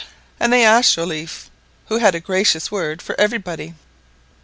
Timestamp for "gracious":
2.19-2.71